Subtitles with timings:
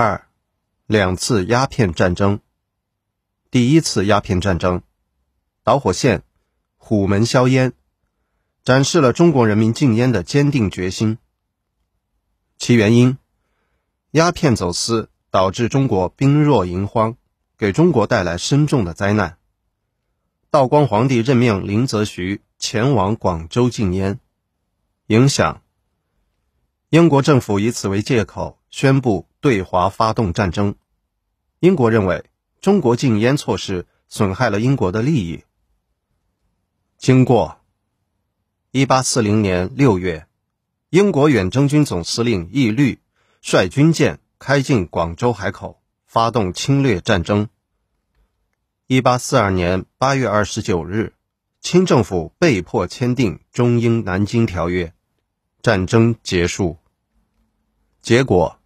[0.00, 0.28] 二，
[0.86, 2.38] 两次鸦片战争。
[3.50, 4.82] 第一次鸦片战争，
[5.64, 6.22] 导火线，
[6.76, 7.72] 虎门销烟，
[8.62, 11.18] 展示了中国人民禁烟的坚定决心。
[12.58, 13.18] 其原因，
[14.12, 17.16] 鸦片走私导致中国兵弱营荒，
[17.56, 19.36] 给中国带来深重的灾难。
[20.48, 24.20] 道光皇帝任命林则徐前往广州禁烟，
[25.08, 25.60] 影响。
[26.90, 30.74] 英国政府以此为借口，宣布对华发动战争。
[31.60, 32.24] 英国认为
[32.60, 35.44] 中国禁烟措施损害了英国的利益。
[36.96, 37.56] 经过。
[38.70, 40.26] 一八四零年六月，
[40.90, 43.00] 英国远征军总司令义律
[43.40, 47.48] 率军舰开进广州海口，发动侵略战争。
[48.86, 51.14] 一八四二年八月二十九日，
[51.62, 54.92] 清政府被迫签订中英南京条约，
[55.62, 56.76] 战争结束。
[58.02, 58.57] 结果，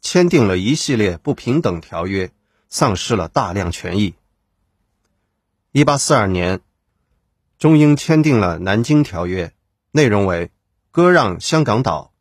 [0.00, 2.30] 签订了一系列不平等条约，
[2.68, 4.14] 丧失了大量权益。
[5.72, 6.60] 一八四二年，
[7.58, 9.52] 中英签订了南京条约，
[9.90, 10.50] 内容为
[10.90, 12.12] 割让香港岛，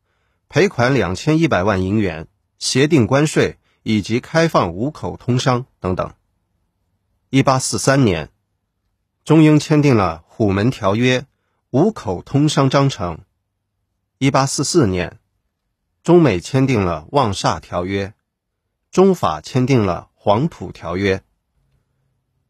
[0.50, 2.28] 赔款两千一百万银元，
[2.60, 6.14] 协定关税以及开放五口通商等等。
[7.30, 8.30] 一八四三年，
[9.24, 11.20] 中英签订了《虎门条约》
[11.70, 13.18] 《五口通商章程》。
[14.18, 15.20] 一八四四年，
[16.06, 18.10] 中美签订了《望厦条约》，
[18.92, 21.18] 中法签订了《黄埔条约》。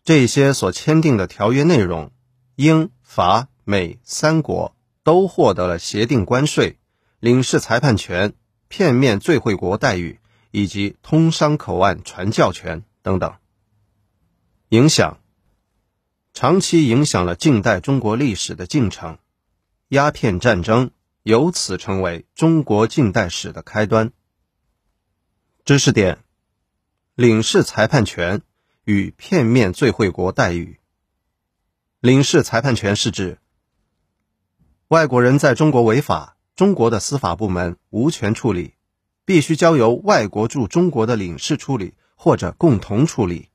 [0.04, 2.12] 这些所签订的条约内容，
[2.56, 6.80] 英法美三国都获得了协定关税、
[7.22, 8.34] 领事裁判权、
[8.68, 10.20] 片面最惠国待遇
[10.52, 13.36] 以及通商口岸传教权等等。
[14.68, 15.22] 影响
[16.34, 19.18] 长期影响了近代中国历史的进程，
[19.88, 20.92] 鸦片战争
[21.26, 24.14] 由此成为中国近代史的开端。
[25.64, 26.20] 知识点：
[27.16, 28.44] 领事裁判权
[28.84, 30.80] 与片面最惠国待遇。
[32.00, 33.40] 领事裁判权是指
[34.88, 38.76] 外国人在中国违法，中国的司法部门无权处理，
[39.26, 43.50] 必须交由外国驻中国的领事处理或者共同处理。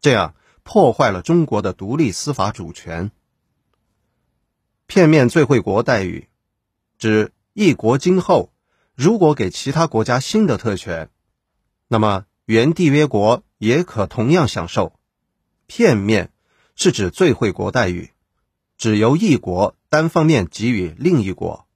[0.00, 3.10] 这样破坏了中国的独立司法主权。
[4.86, 6.28] 片面最惠国待遇，
[7.02, 8.52] 指一国今后
[8.94, 11.10] 如果给其他国家新的特权，
[11.88, 14.92] 那么原缔约国也可同样享受。
[15.66, 16.30] 片面
[16.76, 18.12] 是指最惠国待遇，
[18.78, 21.66] 只由一国单方面给予另一国。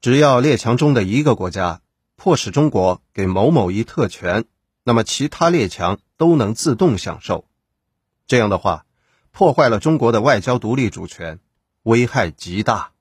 [0.00, 1.82] 只要列强中的一个国家
[2.16, 4.46] 迫使中国给某某一特权。
[4.82, 7.46] 那么，其他列强都能自动享受。
[8.26, 8.86] 这样的话，
[9.30, 11.38] 破坏了中国的外交独立主权，
[11.82, 12.92] 危害极大。